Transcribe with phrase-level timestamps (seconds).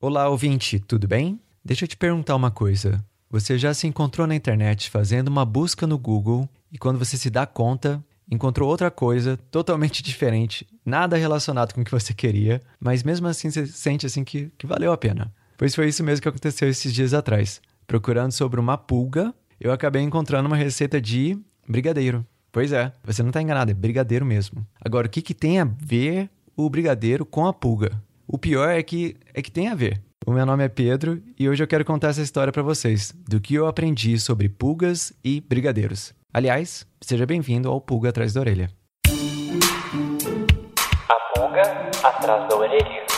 [0.00, 1.40] Olá, ouvinte, tudo bem?
[1.64, 3.04] Deixa eu te perguntar uma coisa.
[3.28, 7.28] Você já se encontrou na internet fazendo uma busca no Google e quando você se
[7.28, 13.02] dá conta, encontrou outra coisa totalmente diferente, nada relacionado com o que você queria, mas
[13.02, 15.34] mesmo assim você sente assim que, que valeu a pena?
[15.56, 17.60] Pois foi isso mesmo que aconteceu esses dias atrás.
[17.84, 21.36] Procurando sobre uma pulga, eu acabei encontrando uma receita de
[21.68, 22.24] brigadeiro.
[22.52, 24.64] Pois é, você não está enganado, é brigadeiro mesmo.
[24.80, 28.00] Agora, o que, que tem a ver o brigadeiro com a pulga?
[28.30, 30.02] O pior é que é que tem a ver.
[30.26, 33.40] O meu nome é Pedro e hoje eu quero contar essa história para vocês, do
[33.40, 36.12] que eu aprendi sobre pulgas e brigadeiros.
[36.30, 38.70] Aliás, seja bem-vindo ao Pulga Atrás da Orelha.
[41.08, 41.62] A pulga
[42.04, 43.17] atrás da orelha.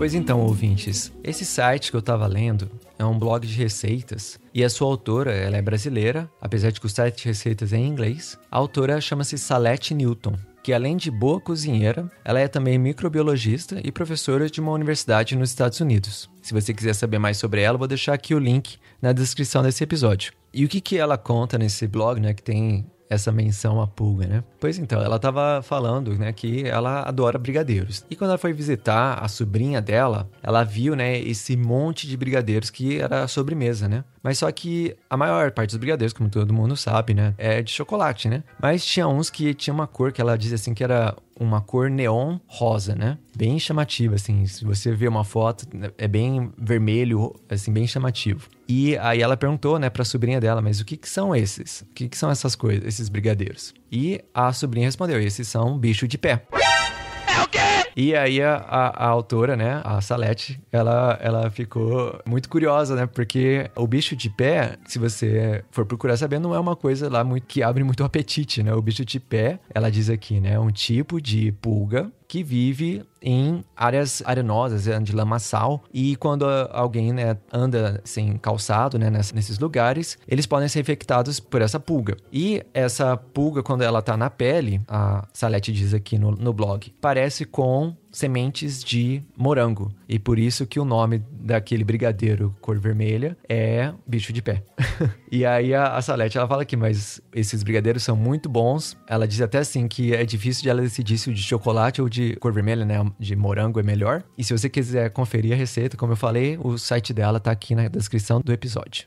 [0.00, 4.64] Pois então, ouvintes, esse site que eu estava lendo é um blog de receitas e
[4.64, 7.86] a sua autora, ela é brasileira, apesar de que o site de receitas é em
[7.86, 8.38] inglês.
[8.50, 13.92] A autora chama-se Salete Newton, que além de boa cozinheira, ela é também microbiologista e
[13.92, 16.30] professora de uma universidade nos Estados Unidos.
[16.40, 19.84] Se você quiser saber mais sobre ela, vou deixar aqui o link na descrição desse
[19.84, 20.32] episódio.
[20.50, 24.26] E o que, que ela conta nesse blog, né, que tem essa menção à pulga,
[24.26, 24.44] né?
[24.60, 28.06] Pois então, ela estava falando, né, que ela adora brigadeiros.
[28.08, 32.70] E quando ela foi visitar a sobrinha dela, ela viu, né, esse monte de brigadeiros
[32.70, 34.04] que era a sobremesa, né?
[34.22, 37.70] Mas só que a maior parte dos brigadeiros, como todo mundo sabe, né, é de
[37.70, 38.44] chocolate, né?
[38.60, 41.88] Mas tinha uns que tinha uma cor que ela dizia assim que era uma cor
[41.88, 43.16] neon rosa, né?
[43.34, 44.46] Bem chamativa, assim.
[44.46, 48.46] Se você vê uma foto, é bem vermelho, assim, bem chamativo.
[48.68, 51.80] E aí ela perguntou, né, pra sobrinha dela, mas o que que são esses?
[51.80, 53.72] O que que são essas coisas, esses brigadeiros?
[53.90, 56.44] E a sobrinha respondeu, esses são bicho de pé.
[56.52, 57.69] É o quê?
[57.96, 63.06] E aí a, a, a, autora, né, a Salete, ela, ela ficou muito curiosa, né?
[63.06, 67.24] Porque o bicho de pé, se você for procurar saber, não é uma coisa lá
[67.24, 68.72] muito que abre muito apetite, né?
[68.74, 73.02] O bicho de pé, ela diz aqui, né, é um tipo de pulga que vive
[73.20, 80.16] em áreas arenosas, de lamaçal, e quando alguém né, anda sem calçado né, nesses lugares,
[80.28, 82.16] eles podem ser infectados por essa pulga.
[82.32, 86.94] E essa pulga, quando ela está na pele, a Salete diz aqui no, no blog,
[87.00, 89.92] parece com sementes de morango.
[90.08, 94.62] E por isso que o nome daquele brigadeiro cor vermelha é bicho de pé.
[95.30, 98.96] e aí a, a Salete ela fala aqui, mas esses brigadeiros são muito bons.
[99.06, 102.08] Ela diz até assim que é difícil de ela decidir se o de chocolate ou
[102.08, 104.22] de cor vermelha, né, de morango é melhor.
[104.36, 107.74] E se você quiser conferir a receita, como eu falei, o site dela tá aqui
[107.74, 109.06] na descrição do episódio.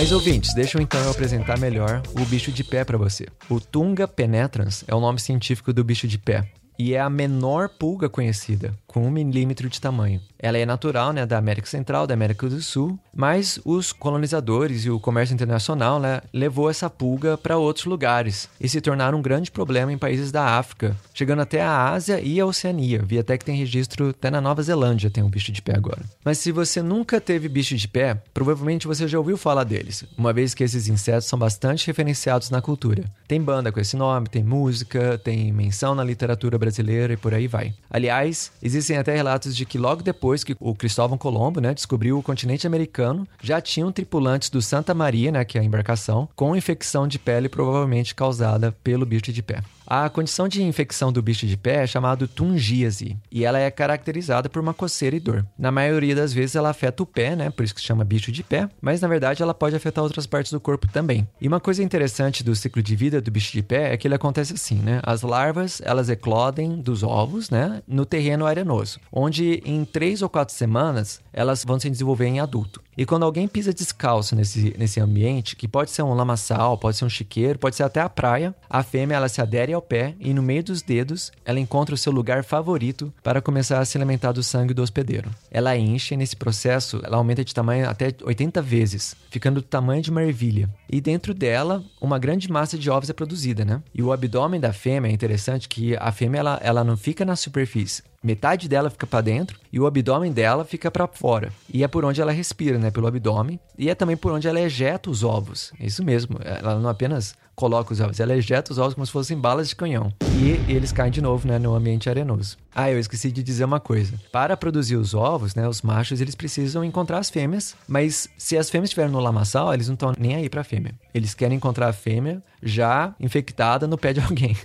[0.00, 3.26] Mas ouvintes, deixa então eu apresentar melhor o bicho de pé para você.
[3.50, 7.68] O Tunga penetrans é o nome científico do bicho de pé e é a menor
[7.68, 10.18] pulga conhecida, com um milímetro de tamanho.
[10.42, 14.90] Ela é natural né, da América Central, da América do Sul, mas os colonizadores e
[14.90, 19.50] o comércio internacional né, levou essa pulga para outros lugares e se tornaram um grande
[19.50, 23.02] problema em países da África, chegando até a Ásia e a Oceania.
[23.04, 26.02] Vi até que tem registro até na Nova Zelândia tem um bicho de pé agora.
[26.24, 30.32] Mas se você nunca teve bicho de pé, provavelmente você já ouviu falar deles, uma
[30.32, 33.04] vez que esses insetos são bastante referenciados na cultura.
[33.28, 37.46] Tem banda com esse nome, tem música, tem menção na literatura brasileira e por aí
[37.46, 37.74] vai.
[37.90, 42.22] Aliás, existem até relatos de que logo depois que o Cristóvão Colombo, né, descobriu o
[42.22, 47.06] continente americano, já tinham tripulantes do Santa Maria, né, que é a embarcação, com infecção
[47.06, 49.62] de pele provavelmente causada pelo bicho de pé.
[49.92, 54.48] A condição de infecção do bicho de pé é chamada tungíase e ela é caracterizada
[54.48, 55.44] por uma coceira e dor.
[55.58, 57.50] Na maioria das vezes ela afeta o pé, né?
[57.50, 60.28] Por isso que se chama bicho de pé, mas na verdade ela pode afetar outras
[60.28, 61.26] partes do corpo também.
[61.40, 64.14] E uma coisa interessante do ciclo de vida do bicho de pé é que ele
[64.14, 65.00] acontece assim, né?
[65.02, 70.54] As larvas, elas eclodem dos ovos, né, no terreno arenoso, onde em três ou quatro
[70.54, 72.80] semanas elas vão se desenvolver em adulto.
[73.00, 77.06] E quando alguém pisa descalço nesse, nesse ambiente, que pode ser um lamaçal, pode ser
[77.06, 80.34] um chiqueiro, pode ser até a praia, a fêmea ela se adere ao pé e
[80.34, 84.32] no meio dos dedos ela encontra o seu lugar favorito para começar a se alimentar
[84.32, 85.30] do sangue do hospedeiro.
[85.50, 90.02] Ela enche e nesse processo ela aumenta de tamanho até 80 vezes, ficando do tamanho
[90.02, 90.68] de uma ervilha.
[90.86, 93.82] E dentro dela, uma grande massa de ovos é produzida, né?
[93.94, 97.34] E o abdômen da fêmea é interessante que a fêmea ela, ela não fica na
[97.34, 101.50] superfície, Metade dela fica para dentro e o abdômen dela fica para fora.
[101.72, 102.90] E é por onde ela respira, né?
[102.90, 103.58] Pelo abdômen.
[103.78, 105.72] E é também por onde ela ejeta os ovos.
[105.80, 106.38] É isso mesmo.
[106.44, 109.76] Ela não apenas coloca os ovos, ela ejeta os ovos como se fossem balas de
[109.76, 110.12] canhão.
[110.38, 111.58] E eles caem de novo, né?
[111.58, 112.56] No ambiente arenoso.
[112.74, 114.14] Ah, eu esqueci de dizer uma coisa.
[114.32, 115.68] Para produzir os ovos, né?
[115.68, 117.74] Os machos, eles precisam encontrar as fêmeas.
[117.86, 120.94] Mas se as fêmeas estiverem no lamaçal, eles não estão nem aí pra fêmea.
[121.12, 124.56] Eles querem encontrar a fêmea já infectada no pé de alguém.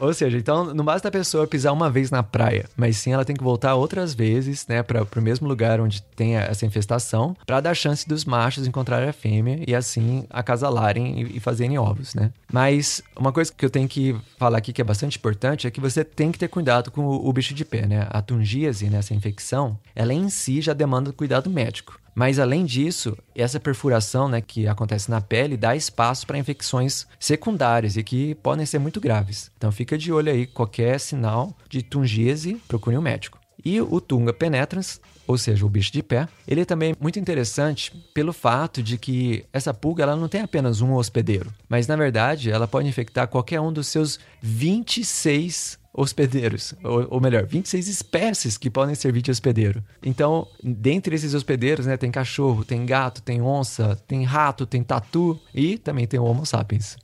[0.00, 3.24] Ou seja, então não basta a pessoa pisar uma vez na praia, mas sim ela
[3.24, 7.60] tem que voltar outras vezes, né, para o mesmo lugar onde tem essa infestação, para
[7.60, 12.30] dar chance dos machos encontrarem a fêmea e assim acasalarem e, e fazerem ovos, né?
[12.52, 15.80] Mas uma coisa que eu tenho que falar aqui que é bastante importante é que
[15.80, 18.06] você tem que ter cuidado com o, o bicho de pé, né?
[18.10, 21.98] A tungíase, né, essa infecção, ela em si já demanda cuidado médico.
[22.18, 27.96] Mas além disso, essa perfuração né, que acontece na pele dá espaço para infecções secundárias
[27.96, 29.52] e que podem ser muito graves.
[29.56, 33.38] Então fica de olho aí, qualquer sinal de tungíase, procure um médico.
[33.64, 37.92] E o Tunga penetrans, ou seja, o bicho de pé, ele é também muito interessante
[38.12, 42.50] pelo fato de que essa pulga ela não tem apenas um hospedeiro, mas na verdade
[42.50, 48.70] ela pode infectar qualquer um dos seus 26 hospedeiros, ou, ou melhor, 26 espécies que
[48.70, 49.82] podem servir de hospedeiro.
[50.02, 55.38] Então, dentre esses hospedeiros, né, tem cachorro, tem gato, tem onça, tem rato, tem tatu
[55.54, 56.96] e também tem o Homo sapiens.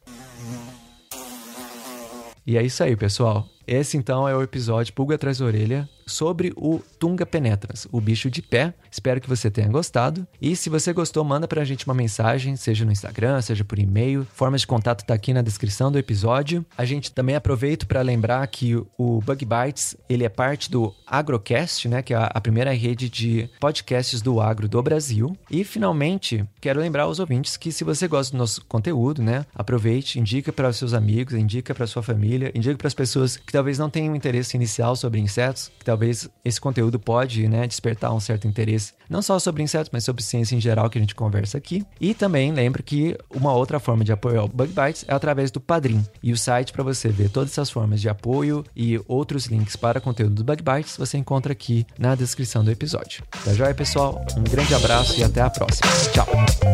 [2.47, 3.49] E é isso aí, pessoal.
[3.67, 8.31] Esse então é o episódio Pulga Atrás da Orelha sobre o Tunga penetrans, o bicho
[8.31, 8.75] de pé.
[8.91, 10.27] Espero que você tenha gostado.
[10.41, 14.27] E se você gostou, manda pra gente uma mensagem, seja no Instagram, seja por e-mail.
[14.33, 16.65] Formas de contato tá aqui na descrição do episódio.
[16.77, 21.89] A gente também aproveita para lembrar que o Bug Bites, ele é parte do Agrocast,
[21.89, 25.37] né, que é a- a primeira rede de podcasts do agro do Brasil.
[25.51, 30.19] E finalmente, quero lembrar aos ouvintes que se você gosta do nosso conteúdo, né, aproveite,
[30.19, 33.79] indica para os seus amigos, indica para sua família, indica para as pessoas que talvez
[33.79, 38.49] não tenham interesse inicial sobre insetos, que talvez esse conteúdo pode, né, despertar um certo
[38.49, 41.87] interesse, não só sobre insetos, mas sobre ciência em geral que a gente conversa aqui.
[42.01, 45.61] E também lembre que uma outra forma de apoio ao Bug Bites é através do
[45.61, 46.05] Padrim.
[46.21, 50.01] E o site para você ver todas essas formas de apoio e outros links para
[50.01, 53.23] conteúdo do Bug Bites você encontra aqui na descrição do episódio.
[53.45, 54.21] Tá joia, pessoal?
[54.37, 55.89] Um grande abraço e até a próxima.
[56.13, 56.74] Tchau!